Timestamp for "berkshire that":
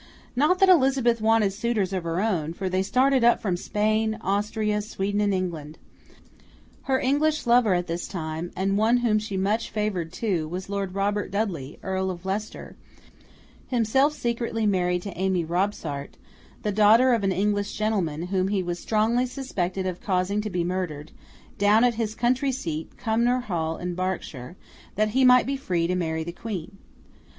23.93-25.09